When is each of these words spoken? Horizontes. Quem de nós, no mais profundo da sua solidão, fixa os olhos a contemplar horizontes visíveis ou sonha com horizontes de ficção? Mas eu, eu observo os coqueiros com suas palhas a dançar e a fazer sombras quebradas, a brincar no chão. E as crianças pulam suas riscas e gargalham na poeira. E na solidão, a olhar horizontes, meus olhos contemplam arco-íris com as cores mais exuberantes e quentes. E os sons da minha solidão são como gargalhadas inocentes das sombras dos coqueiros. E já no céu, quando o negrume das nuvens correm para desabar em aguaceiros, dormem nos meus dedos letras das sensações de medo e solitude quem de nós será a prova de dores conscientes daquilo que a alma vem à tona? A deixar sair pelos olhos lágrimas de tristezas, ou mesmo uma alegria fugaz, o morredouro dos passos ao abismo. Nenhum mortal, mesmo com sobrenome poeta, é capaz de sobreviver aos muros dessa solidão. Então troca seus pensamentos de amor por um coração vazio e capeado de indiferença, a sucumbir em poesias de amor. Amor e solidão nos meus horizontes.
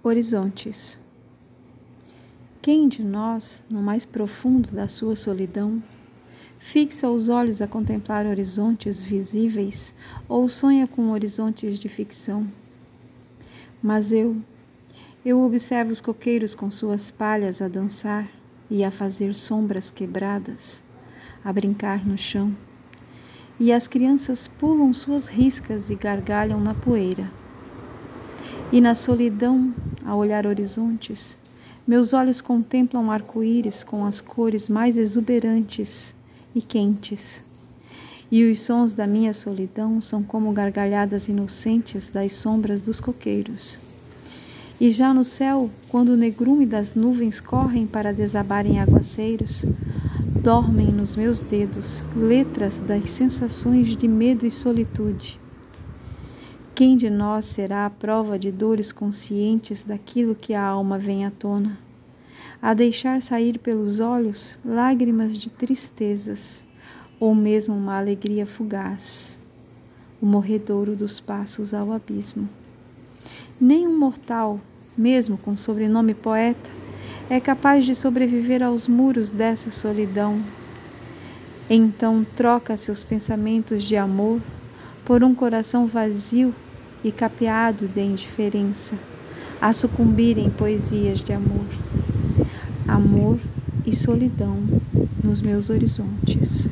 Horizontes. 0.00 0.96
Quem 2.62 2.88
de 2.88 3.02
nós, 3.02 3.64
no 3.68 3.82
mais 3.82 4.06
profundo 4.06 4.70
da 4.70 4.86
sua 4.86 5.16
solidão, 5.16 5.82
fixa 6.60 7.10
os 7.10 7.28
olhos 7.28 7.60
a 7.60 7.66
contemplar 7.66 8.24
horizontes 8.24 9.02
visíveis 9.02 9.92
ou 10.28 10.48
sonha 10.48 10.86
com 10.86 11.10
horizontes 11.10 11.80
de 11.80 11.88
ficção? 11.88 12.46
Mas 13.82 14.12
eu, 14.12 14.36
eu 15.24 15.40
observo 15.40 15.90
os 15.90 16.00
coqueiros 16.00 16.54
com 16.54 16.70
suas 16.70 17.10
palhas 17.10 17.60
a 17.60 17.66
dançar 17.66 18.30
e 18.70 18.84
a 18.84 18.92
fazer 18.92 19.34
sombras 19.34 19.90
quebradas, 19.90 20.80
a 21.44 21.52
brincar 21.52 22.06
no 22.06 22.16
chão. 22.16 22.56
E 23.58 23.72
as 23.72 23.88
crianças 23.88 24.46
pulam 24.46 24.94
suas 24.94 25.26
riscas 25.26 25.90
e 25.90 25.96
gargalham 25.96 26.60
na 26.60 26.72
poeira. 26.72 27.28
E 28.70 28.82
na 28.82 28.94
solidão, 28.94 29.74
a 30.04 30.14
olhar 30.14 30.46
horizontes, 30.46 31.36
meus 31.86 32.12
olhos 32.12 32.42
contemplam 32.42 33.10
arco-íris 33.10 33.82
com 33.82 34.04
as 34.04 34.20
cores 34.20 34.68
mais 34.68 34.98
exuberantes 34.98 36.14
e 36.54 36.60
quentes. 36.60 37.44
E 38.30 38.44
os 38.44 38.60
sons 38.60 38.92
da 38.92 39.06
minha 39.06 39.32
solidão 39.32 40.00
são 40.02 40.22
como 40.22 40.52
gargalhadas 40.52 41.28
inocentes 41.28 42.08
das 42.08 42.34
sombras 42.34 42.82
dos 42.82 43.00
coqueiros. 43.00 43.94
E 44.78 44.90
já 44.90 45.14
no 45.14 45.24
céu, 45.24 45.70
quando 45.88 46.10
o 46.10 46.16
negrume 46.16 46.66
das 46.66 46.94
nuvens 46.94 47.40
correm 47.40 47.86
para 47.86 48.12
desabar 48.12 48.66
em 48.66 48.78
aguaceiros, 48.78 49.64
dormem 50.42 50.88
nos 50.88 51.16
meus 51.16 51.40
dedos 51.40 52.02
letras 52.14 52.80
das 52.80 53.08
sensações 53.08 53.96
de 53.96 54.06
medo 54.06 54.44
e 54.44 54.50
solitude 54.50 55.40
quem 56.78 56.96
de 56.96 57.10
nós 57.10 57.44
será 57.46 57.86
a 57.86 57.90
prova 57.90 58.38
de 58.38 58.52
dores 58.52 58.92
conscientes 58.92 59.82
daquilo 59.82 60.32
que 60.32 60.54
a 60.54 60.64
alma 60.64 60.96
vem 60.96 61.26
à 61.26 61.30
tona? 61.32 61.76
A 62.62 62.72
deixar 62.72 63.20
sair 63.20 63.58
pelos 63.58 63.98
olhos 63.98 64.60
lágrimas 64.64 65.36
de 65.36 65.50
tristezas, 65.50 66.62
ou 67.18 67.34
mesmo 67.34 67.74
uma 67.74 67.98
alegria 67.98 68.46
fugaz, 68.46 69.40
o 70.22 70.26
morredouro 70.26 70.94
dos 70.94 71.18
passos 71.18 71.74
ao 71.74 71.90
abismo. 71.90 72.48
Nenhum 73.60 73.98
mortal, 73.98 74.60
mesmo 74.96 75.36
com 75.36 75.56
sobrenome 75.56 76.14
poeta, 76.14 76.70
é 77.28 77.40
capaz 77.40 77.84
de 77.84 77.96
sobreviver 77.96 78.62
aos 78.62 78.86
muros 78.86 79.32
dessa 79.32 79.68
solidão. 79.68 80.38
Então 81.68 82.24
troca 82.36 82.76
seus 82.76 83.02
pensamentos 83.02 83.82
de 83.82 83.96
amor 83.96 84.40
por 85.04 85.24
um 85.24 85.34
coração 85.34 85.84
vazio 85.84 86.54
e 87.02 87.12
capeado 87.12 87.86
de 87.86 88.00
indiferença, 88.00 88.94
a 89.60 89.72
sucumbir 89.72 90.38
em 90.38 90.50
poesias 90.50 91.20
de 91.20 91.32
amor. 91.32 91.66
Amor 92.86 93.38
e 93.84 93.94
solidão 93.94 94.58
nos 95.22 95.40
meus 95.40 95.70
horizontes. 95.70 96.68